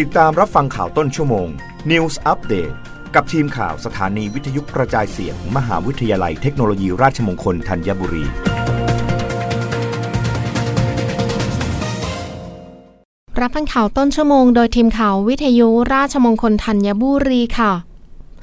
[0.00, 1.48] ติดตามรับฟังข่าวต้นชั่วโมง
[1.90, 2.74] News Update
[3.14, 8.24] กับทีมข่าวสถานีวิทยุกระจายเสียงมมหาวิทยาลัยเทคโนโลยีราชมงคลธัญบุรี
[13.40, 17.72] รับฟังข่าวต้นชั่วโมงโดยทีมข่าววิทยุราชมงคลธัญบุรีค่ะ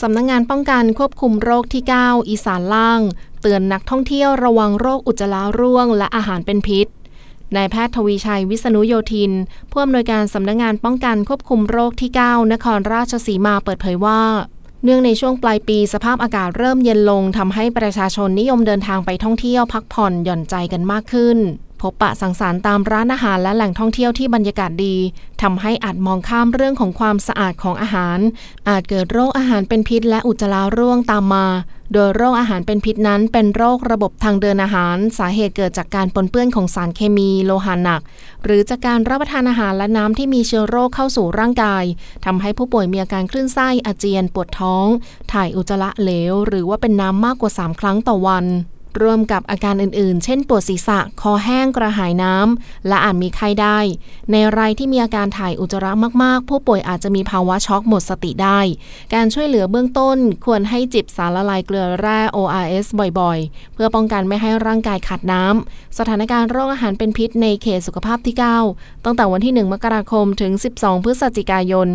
[0.00, 3.00] สำนักงงานป้องกันควบคุมโรคที่ 9 อีสานล่าง
[3.40, 6.88] เตือนนักท่องเที่ยวระวังโรคอุจจาระร่วง และอาหารเป็นพิษ
[7.56, 9.32] นายแพทย์ทวีชัยวิษณุโยธิน
[9.70, 14.22] ผู้อำนวยการสำนักงงานป้องกันควบคุมโรคที่ 9 นครราชสีมาเปิดเผยว่า
[14.84, 21.38] เนื่องในช่วงปลายปีสภาพอากาศเริ่มเย็นลงทำให้ประชาชนนิยมเดินทางไปท่องเที่ยวพักผ่อนหย่อนใจกันมากขึ้น
[21.82, 24.96] พบปะสังสรรค์ตามร้านอาหารและแหล่งท่องเที่ยวที่บรรยากาศดี
[25.42, 28.18] ทำให้อาจมองข้ามเรื่องของความสะอาดของอาหาร
[28.68, 31.46] อาจเกิดโรคอาหารเป็นพิษและอุจจาระร่วงตามมา
[31.92, 38.00] โดยโรคอาหารเป็นพิษนั้นเป็นโรคระบบทางเดินอาหาร สาเหตุเกิดจากการปนเปื้อนของสารเคมีโลหะหนัก
[38.44, 41.84] หรือจากการรับประทานอาหารและน้ำที่มีเชื้อโรคเข้าสู่ร่างกาย
[42.24, 44.86] ทำให้ผู้ป่วยมีอาการคลื่นไส้อาเจียนปวดท้อง
[45.32, 48.44] ถ่ายอุจจาระเหลว หรือว่าเป็นน้ำมากกว่า 3 ครั้งต่อวัน
[49.02, 53.78] รวมกับอาการอื่นๆ เช่นปวดศีรษะ คอแห้งกระหายน้ำ และอาจมีไข้ได้
[54.32, 58.60] ในรายที่มีอาการถ่ายอุจจาระมากๆ ผู้ป่วยอาจจะมีภาวะช็อกหมดสติได้
[59.14, 62.86] การช่วยเหลือเบื้องต้นควรให้จิบสารละลายเกลือแร่ ORS
[63.20, 68.36] บ่อยๆ เพื่อป้องกันไม่ให้ร่างกายขาดน้ำ สถานการณ์โรคอาหารเป็นพิษในเขตสุขภาพที่
[68.70, 71.88] 9 ตั้งแต่วันที่ 1 มกราคมถึง 12 พฤศจิกายน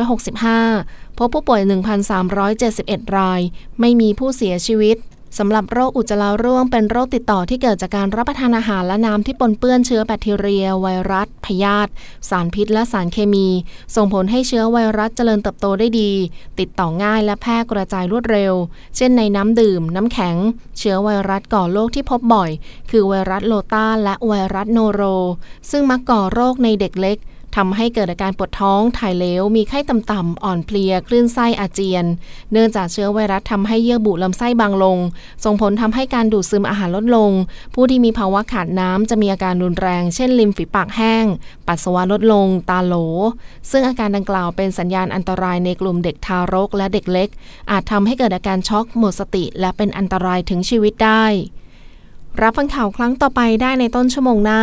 [0.00, 1.60] 2565 พบผู้ป่วย
[2.38, 3.40] 1,371 ราย
[3.80, 4.98] ไม่มีผู้เสียชีวิต
[5.38, 11.90] สำหรับโรคอุจจาระร่วงเป็นโรคติดต่อที่เกิดจากการรับประทานอาหารและน้ำที่ปนเปื้อนเชื้อแบคทีเรีย ไวรัส พยาธิ
[12.30, 13.48] สารพิษ และสารเคมี
[13.96, 16.12] ส่งผลให้เชื้อไวรัสเจริญเติบโตได้ดี
[16.58, 18.54] ติดต่อง่ายและแพร่กระจายรวดเร็ว
[18.96, 20.36] เช่นในน้ำดื่ม น้ำแข็ง
[20.78, 22.50] เชื้อไวรัสก่อโรคที่พบบ่อย
[22.90, 25.02] คือไวรัสโลตาและไวรัสโนโร
[25.70, 27.18] ซึ่งมักก่อโรคในเด็กเล็ก
[27.62, 32.04] ทำให้เกิดอาการปวดท้อง ถ่ายเหลว มีไข้ต่ำๆ อ่อนเพลีย คลื่นไส้อาเจียน
[32.52, 34.98] เนื่องจากเชื้อไวรัสทำให้เยื่อบุลำไส้บางลง
[35.44, 37.30] ส่งผลทำให้การดูดซึมอาหารลดลง
[37.74, 41.24] ผู้ที่มีภาวะขาดน้ำจะมีอาการรุนแรง เช่น ริมฝีปากแห้ง
[41.66, 42.94] ปัสสาวะลดลง ตาโหล
[43.70, 47.28] ซึ่งอาการดังกล่าวเป็นสัญญาณอันตรายในกลุ่มเด็กทารกและเด็กเล็ก
[47.70, 51.24] อาจทำให้เกิดอาการช็อก หมดสติ และเป็นอันตรายถึงชีวิตได้
[52.44, 54.62] รับฟังข่าวครั้งต่อไปได้ในต้นชั่วโมงหน้า